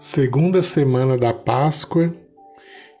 Segunda 0.00 0.62
semana 0.62 1.16
da 1.16 1.32
Páscoa, 1.32 2.14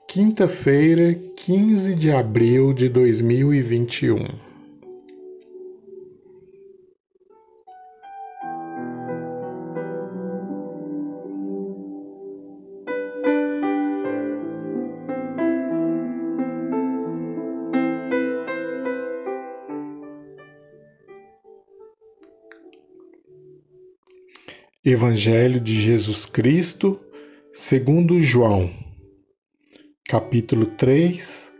quinta-feira, 0.08 1.14
15 1.36 1.94
de 1.94 2.10
abril 2.10 2.74
de 2.74 2.88
2021. 2.88 4.47
Evangelho 24.84 25.60
de 25.60 25.82
Jesus 25.82 26.24
Cristo, 26.24 27.00
segundo 27.52 28.22
João, 28.22 28.70
capítulo 30.08 30.66
3, 30.66 31.52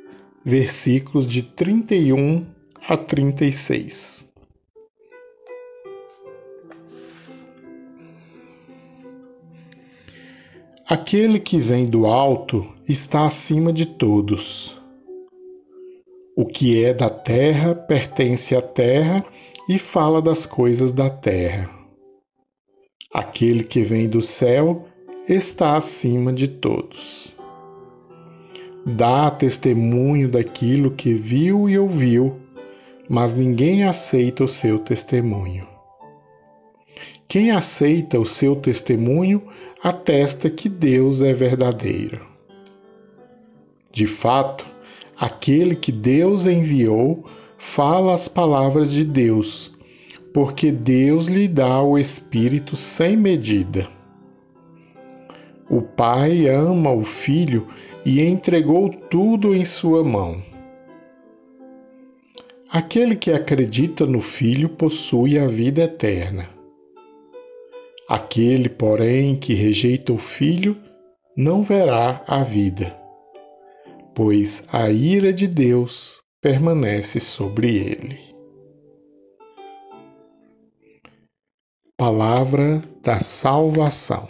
versículos 0.44 1.26
de 1.26 1.42
31 1.42 2.46
a 2.86 2.96
36. 2.96 4.32
Aquele 10.86 11.40
que 11.40 11.58
vem 11.58 11.86
do 11.86 12.06
alto 12.06 12.64
está 12.88 13.26
acima 13.26 13.72
de 13.72 13.84
todos. 13.84 14.80
O 16.36 16.46
que 16.46 16.84
é 16.84 16.94
da 16.94 17.10
terra 17.10 17.74
pertence 17.74 18.54
à 18.54 18.62
terra 18.62 19.24
e 19.68 19.76
fala 19.76 20.22
das 20.22 20.46
coisas 20.46 20.92
da 20.92 21.10
terra. 21.10 21.77
Aquele 23.12 23.64
que 23.64 23.82
vem 23.82 24.06
do 24.06 24.20
céu 24.20 24.86
está 25.26 25.76
acima 25.76 26.30
de 26.30 26.46
todos. 26.46 27.34
Dá 28.84 29.30
testemunho 29.30 30.28
daquilo 30.28 30.90
que 30.90 31.14
viu 31.14 31.70
e 31.70 31.78
ouviu, 31.78 32.36
mas 33.08 33.34
ninguém 33.34 33.82
aceita 33.82 34.44
o 34.44 34.48
seu 34.48 34.78
testemunho. 34.78 35.66
Quem 37.26 37.50
aceita 37.50 38.20
o 38.20 38.26
seu 38.26 38.54
testemunho 38.56 39.42
atesta 39.82 40.50
que 40.50 40.68
Deus 40.68 41.22
é 41.22 41.32
verdadeiro. 41.32 42.26
De 43.90 44.06
fato, 44.06 44.66
aquele 45.16 45.74
que 45.74 45.90
Deus 45.90 46.44
enviou 46.44 47.24
fala 47.56 48.12
as 48.12 48.28
palavras 48.28 48.92
de 48.92 49.02
Deus 49.02 49.77
porque 50.38 50.70
Deus 50.70 51.26
lhe 51.26 51.48
dá 51.48 51.82
o 51.82 51.98
Espírito 51.98 52.76
sem 52.76 53.16
medida. 53.16 53.88
O 55.68 55.82
Pai 55.82 56.48
ama 56.48 56.92
o 56.92 57.02
Filho 57.02 57.66
e 58.06 58.20
entregou 58.20 58.88
tudo 58.88 59.52
em 59.52 59.64
sua 59.64 60.04
mão. 60.04 60.40
Aquele 62.70 63.16
que 63.16 63.32
acredita 63.32 64.06
no 64.06 64.20
Filho 64.20 64.68
possui 64.68 65.40
a 65.40 65.48
vida 65.48 65.82
eterna. 65.82 66.48
Aquele, 68.08 68.68
porém, 68.68 69.34
que 69.34 69.54
rejeita 69.54 70.12
o 70.12 70.18
Filho 70.18 70.76
não 71.36 71.64
verá 71.64 72.22
a 72.28 72.44
vida, 72.44 72.96
pois 74.14 74.68
a 74.70 74.88
ira 74.88 75.32
de 75.32 75.48
Deus 75.48 76.20
permanece 76.40 77.18
sobre 77.18 77.76
ele. 77.76 78.37
Palavra 82.00 82.80
da 83.02 83.18
Salvação. 83.18 84.28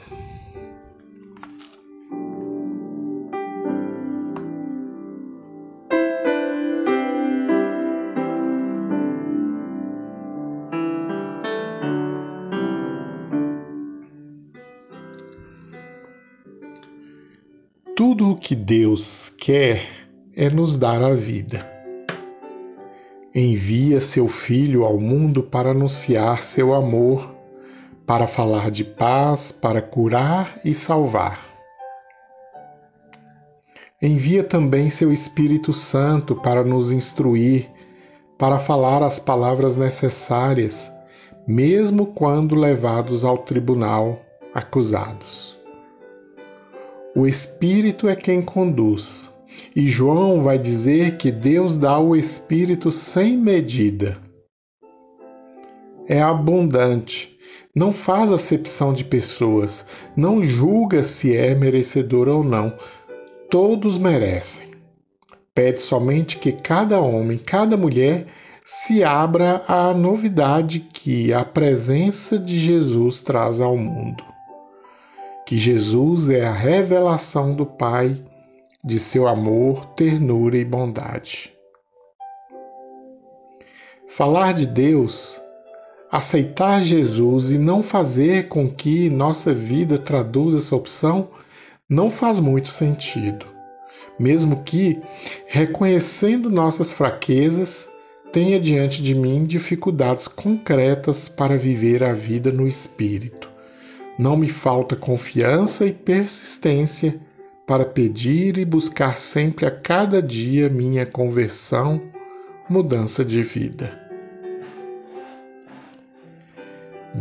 Tudo 17.94 18.30
o 18.30 18.34
que 18.34 18.54
Deus 18.54 19.28
quer 19.28 19.86
é 20.34 20.48
nos 20.48 20.78
dar 20.78 21.02
a 21.02 21.12
vida. 21.12 21.70
Envia 23.34 24.00
seu 24.00 24.26
Filho 24.26 24.84
ao 24.84 24.98
mundo 24.98 25.42
para 25.42 25.72
anunciar 25.72 26.42
seu 26.42 26.72
amor 26.72 27.36
para 28.08 28.26
falar 28.26 28.70
de 28.70 28.84
paz, 28.84 29.52
para 29.52 29.82
curar 29.82 30.58
e 30.64 30.72
salvar. 30.72 31.44
Envia 34.00 34.42
também 34.42 34.88
seu 34.88 35.12
Espírito 35.12 35.74
Santo 35.74 36.34
para 36.34 36.64
nos 36.64 36.90
instruir, 36.90 37.70
para 38.38 38.58
falar 38.58 39.02
as 39.02 39.18
palavras 39.18 39.76
necessárias, 39.76 40.90
mesmo 41.46 42.06
quando 42.06 42.54
levados 42.54 43.24
ao 43.24 43.36
tribunal, 43.36 44.18
acusados. 44.54 45.58
O 47.14 47.26
Espírito 47.26 48.08
é 48.08 48.16
quem 48.16 48.40
conduz, 48.40 49.30
e 49.76 49.86
João 49.86 50.40
vai 50.40 50.58
dizer 50.58 51.18
que 51.18 51.30
Deus 51.30 51.76
dá 51.76 51.98
o 51.98 52.16
Espírito 52.16 52.90
sem 52.90 53.36
medida. 53.36 54.16
É 56.06 56.22
abundante 56.22 57.37
não 57.74 57.92
faz 57.92 58.32
acepção 58.32 58.92
de 58.92 59.04
pessoas, 59.04 59.86
não 60.16 60.42
julga 60.42 61.02
se 61.04 61.36
é 61.36 61.54
merecedor 61.54 62.28
ou 62.28 62.42
não. 62.42 62.74
Todos 63.50 63.98
merecem. 63.98 64.68
Pede 65.54 65.80
somente 65.80 66.38
que 66.38 66.52
cada 66.52 67.00
homem, 67.00 67.38
cada 67.38 67.76
mulher 67.76 68.26
se 68.64 69.02
abra 69.02 69.62
à 69.66 69.94
novidade 69.94 70.80
que 70.80 71.32
a 71.32 71.44
presença 71.44 72.38
de 72.38 72.58
Jesus 72.58 73.20
traz 73.20 73.60
ao 73.60 73.76
mundo. 73.76 74.22
Que 75.46 75.56
Jesus 75.56 76.28
é 76.28 76.44
a 76.44 76.52
revelação 76.52 77.54
do 77.54 77.64
Pai, 77.64 78.22
de 78.84 78.98
seu 78.98 79.26
amor, 79.26 79.86
ternura 79.94 80.58
e 80.58 80.64
bondade. 80.64 81.52
Falar 84.06 84.52
de 84.52 84.66
Deus 84.66 85.40
aceitar 86.10 86.82
Jesus 86.82 87.50
e 87.50 87.58
não 87.58 87.82
fazer 87.82 88.48
com 88.48 88.70
que 88.70 89.10
nossa 89.10 89.52
vida 89.52 89.98
traduza 89.98 90.58
essa 90.58 90.74
opção 90.74 91.28
não 91.88 92.10
faz 92.10 92.40
muito 92.40 92.68
sentido. 92.68 93.46
Mesmo 94.18 94.62
que, 94.64 95.00
reconhecendo 95.46 96.50
nossas 96.50 96.92
fraquezas, 96.92 97.88
tenha 98.32 98.60
diante 98.60 99.02
de 99.02 99.14
mim 99.14 99.44
dificuldades 99.44 100.26
concretas 100.26 101.28
para 101.28 101.56
viver 101.56 102.02
a 102.02 102.12
vida 102.12 102.50
no 102.50 102.66
Espírito. 102.66 103.48
Não 104.18 104.36
me 104.36 104.48
falta 104.48 104.96
confiança 104.96 105.86
e 105.86 105.92
persistência 105.92 107.20
para 107.66 107.84
pedir 107.84 108.58
e 108.58 108.64
buscar 108.64 109.16
sempre 109.16 109.66
a 109.66 109.70
cada 109.70 110.20
dia 110.20 110.68
minha 110.68 111.06
conversão, 111.06 112.02
mudança 112.68 113.24
de 113.24 113.42
vida. 113.42 114.07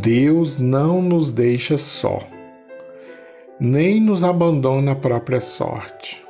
Deus 0.00 0.58
não 0.58 1.02
nos 1.02 1.32
deixa 1.32 1.76
só, 1.76 2.20
nem 3.58 4.00
nos 4.00 4.22
abandona 4.22 4.92
à 4.92 4.94
própria 4.94 5.40
sorte. 5.40 6.24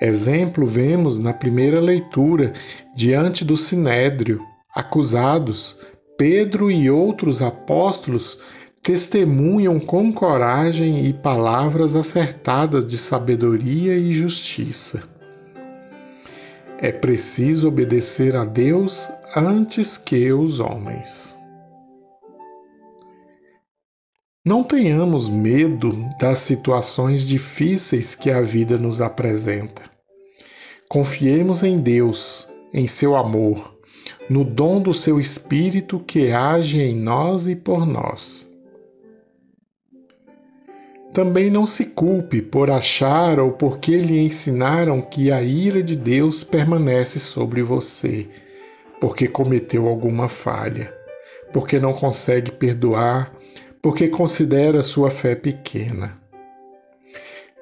Exemplo 0.00 0.64
vemos 0.64 1.18
na 1.18 1.34
primeira 1.34 1.78
leitura, 1.78 2.54
diante 2.96 3.44
do 3.44 3.54
sinédrio, 3.54 4.40
acusados, 4.74 5.78
Pedro 6.16 6.70
e 6.70 6.90
outros 6.90 7.42
apóstolos 7.42 8.40
testemunham 8.82 9.78
com 9.78 10.10
coragem 10.10 11.04
e 11.04 11.12
palavras 11.12 11.94
acertadas 11.94 12.86
de 12.86 12.96
sabedoria 12.96 13.94
e 13.94 14.14
justiça. 14.14 15.02
É 16.78 16.92
preciso 16.92 17.68
obedecer 17.68 18.34
a 18.34 18.46
Deus 18.46 19.10
antes 19.36 19.98
que 19.98 20.32
os 20.32 20.60
homens. 20.60 21.41
Não 24.44 24.64
tenhamos 24.64 25.28
medo 25.28 25.92
das 26.18 26.40
situações 26.40 27.24
difíceis 27.24 28.16
que 28.16 28.28
a 28.28 28.40
vida 28.40 28.76
nos 28.76 29.00
apresenta. 29.00 29.82
Confiemos 30.88 31.62
em 31.62 31.78
Deus, 31.78 32.48
em 32.74 32.88
seu 32.88 33.14
amor, 33.14 33.78
no 34.28 34.42
dom 34.42 34.82
do 34.82 34.92
seu 34.92 35.20
Espírito 35.20 36.00
que 36.00 36.32
age 36.32 36.80
em 36.80 36.92
nós 36.92 37.46
e 37.46 37.54
por 37.54 37.86
nós. 37.86 38.52
Também 41.14 41.48
não 41.48 41.64
se 41.64 41.84
culpe 41.84 42.42
por 42.42 42.68
achar 42.68 43.38
ou 43.38 43.52
porque 43.52 43.96
lhe 43.96 44.18
ensinaram 44.18 45.00
que 45.00 45.30
a 45.30 45.40
ira 45.40 45.84
de 45.84 45.94
Deus 45.94 46.42
permanece 46.42 47.20
sobre 47.20 47.62
você, 47.62 48.28
porque 49.00 49.28
cometeu 49.28 49.86
alguma 49.86 50.28
falha, 50.28 50.92
porque 51.52 51.78
não 51.78 51.92
consegue 51.92 52.50
perdoar 52.50 53.31
porque 53.82 54.08
considera 54.08 54.80
sua 54.80 55.10
fé 55.10 55.34
pequena. 55.34 56.16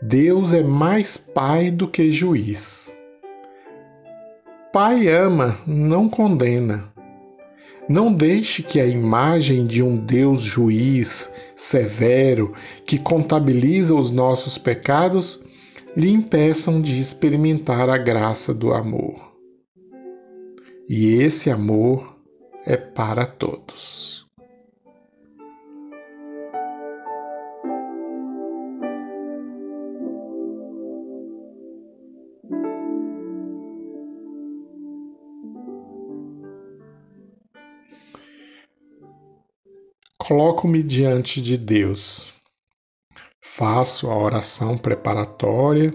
Deus 0.02 0.52
é 0.52 0.62
mais 0.62 1.16
pai 1.16 1.70
do 1.70 1.88
que 1.88 2.12
juiz. 2.12 2.94
Pai 4.72 5.08
ama, 5.08 5.58
não 5.66 6.08
condena. 6.08 6.92
Não 7.88 8.12
deixe 8.12 8.62
que 8.62 8.78
a 8.78 8.86
imagem 8.86 9.66
de 9.66 9.82
um 9.82 9.96
Deus 9.96 10.42
juiz, 10.42 11.34
severo, 11.56 12.54
que 12.86 12.98
contabiliza 12.98 13.94
os 13.94 14.12
nossos 14.12 14.56
pecados, 14.56 15.44
lhe 15.96 16.10
impeçam 16.10 16.80
de 16.80 17.00
experimentar 17.00 17.88
a 17.88 17.98
graça 17.98 18.54
do 18.54 18.72
amor. 18.72 19.32
E 20.88 21.14
esse 21.14 21.50
amor 21.50 22.16
é 22.64 22.76
para 22.76 23.26
todos. 23.26 24.29
Coloco-me 40.30 40.80
diante 40.80 41.42
de 41.42 41.56
Deus. 41.56 42.32
Faço 43.42 44.08
a 44.08 44.16
oração 44.16 44.78
preparatória, 44.78 45.92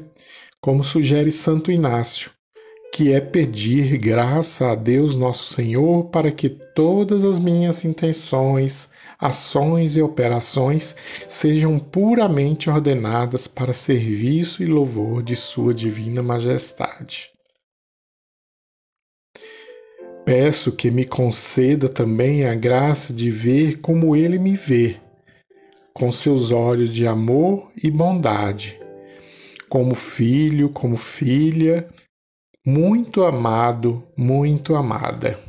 como 0.59 0.83
sugere 0.83 1.31
Santo 1.31 1.71
Inácio, 1.71 2.31
que 2.93 3.13
é 3.13 3.21
pedir 3.21 3.97
graça 3.97 4.73
a 4.73 4.75
Deus 4.75 5.15
Nosso 5.15 5.45
Senhor 5.53 6.09
para 6.09 6.33
que 6.33 6.49
todas 6.49 7.23
as 7.23 7.39
minhas 7.39 7.85
intenções, 7.85 8.91
ações 9.17 9.95
e 9.95 10.01
operações 10.01 10.97
sejam 11.29 11.79
puramente 11.79 12.69
ordenadas 12.69 13.47
para 13.47 13.71
serviço 13.71 14.61
e 14.61 14.65
louvor 14.65 15.23
de 15.23 15.37
Sua 15.37 15.73
Divina 15.73 16.21
Majestade. 16.21 17.34
Peço 20.25 20.75
que 20.75 20.89
me 20.89 21.05
conceda 21.05 21.87
também 21.87 22.45
a 22.45 22.55
graça 22.55 23.13
de 23.13 23.29
ver 23.29 23.79
como 23.79 24.15
ele 24.15 24.39
me 24.39 24.55
vê, 24.55 24.99
com 25.93 26.11
seus 26.11 26.49
olhos 26.51 26.91
de 26.91 27.05
amor 27.05 27.71
e 27.81 27.91
bondade, 27.91 28.81
como 29.69 29.93
filho, 29.93 30.69
como 30.69 30.97
filha, 30.97 31.87
muito 32.65 33.23
amado, 33.23 34.03
muito 34.17 34.75
amada. 34.75 35.39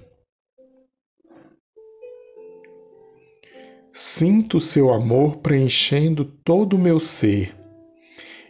Sinto 3.89 4.61
seu 4.61 4.93
amor 4.93 5.39
preenchendo 5.39 6.23
todo 6.45 6.77
o 6.77 6.79
meu 6.79 7.01
ser, 7.01 7.57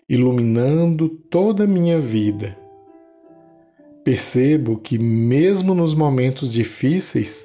iluminando 0.08 1.08
toda 1.08 1.62
a 1.62 1.69
minha 1.69 2.00
vida 2.00 2.66
Percebo 4.06 4.79
que, 4.79 4.97
mesmo 5.00 5.75
nos 5.75 5.93
momentos 5.93 6.53
difíceis, 6.53 7.44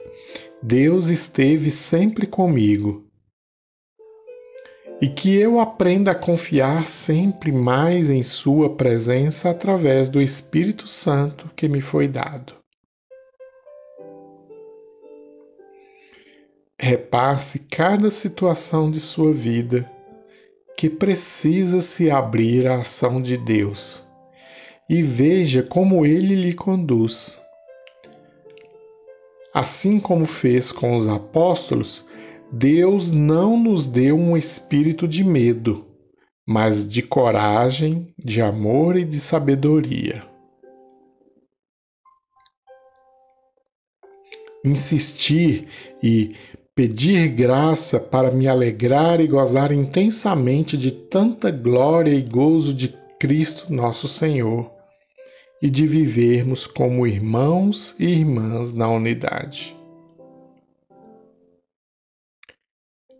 Deus 0.62 1.08
esteve 1.08 1.72
sempre 1.72 2.28
comigo. 2.28 3.04
E 5.02 5.08
que 5.08 5.36
eu 5.36 5.60
aprenda 5.60 6.12
a 6.12 6.16
confiar 6.16 6.86
sempre 6.86 7.52
mais 7.52 8.12
em 8.12 8.22
Sua 8.22 8.76
presença 8.76 9.50
através 9.50 10.08
do 10.08 10.22
Espírito 10.22 10.88
Santo 10.88 11.50
que 11.56 11.68
me 11.68 11.82
foi 11.82 12.08
dado. 12.08 12.54
Repasse 16.80 17.66
cada 17.72 18.12
situação 18.12 18.92
de 18.92 19.00
sua 19.00 19.34
vida 19.34 19.92
que 20.78 20.92
precisa 20.92 21.82
se 21.82 22.12
abrir 22.12 22.68
à 22.68 22.82
ação 22.82 23.20
de 23.20 23.36
Deus 23.36 24.11
e 24.90 25.02
veja 25.02 25.64
como 25.64 26.06
ele 26.06 26.36
lhe 26.36 26.54
conduz. 26.54 27.42
Assim 29.54 30.00
como 30.00 30.26
fez 30.26 30.72
com 30.72 30.96
os 30.96 31.08
apóstolos, 31.08 32.06
Deus 32.52 33.12
não 33.12 33.58
nos 33.58 33.86
deu 33.86 34.18
um 34.18 34.36
espírito 34.36 35.08
de 35.08 35.24
medo, 35.24 35.86
mas 36.46 36.88
de 36.88 37.02
coragem, 37.02 38.14
de 38.18 38.42
amor 38.42 38.98
e 38.98 39.06
de 39.06 39.20
sabedoria. 39.20 40.24
Insistir 44.64 45.68
e 46.02 46.36
pedir 46.76 47.30
graça 47.30 48.00
para 48.00 48.32
me 48.32 48.48
alegrar 48.48 49.20
e 49.20 49.28
gozar 49.28 49.72
intensamente 49.72 50.78
de 50.78 50.92
tanta 50.92 51.52
glória 51.52 52.12
e 52.12 52.22
gozo 52.22 52.74
de 52.74 53.01
Cristo 53.22 53.72
nosso 53.72 54.08
Senhor 54.08 54.72
e 55.62 55.70
de 55.70 55.86
vivermos 55.86 56.66
como 56.66 57.06
irmãos 57.06 57.96
e 58.00 58.06
irmãs 58.06 58.74
na 58.74 58.90
unidade. 58.90 59.78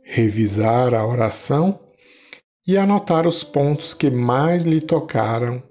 Revisar 0.02 0.96
a 0.96 1.06
oração 1.06 1.80
e 2.68 2.80
anotar 2.80 3.28
os 3.28 3.44
pontos 3.44 3.94
que 3.94 4.10
mais 4.10 4.64
lhe 4.64 4.82
tocaram 4.82 5.62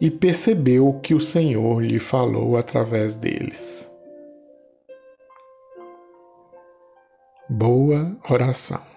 e 0.00 0.10
percebeu 0.10 0.88
o 0.88 0.98
que 0.98 1.14
o 1.14 1.20
Senhor 1.20 1.80
lhe 1.80 2.00
falou 2.00 2.56
através 2.56 3.14
deles. 3.14 3.88
Boa 7.48 8.18
oração. 8.28 8.89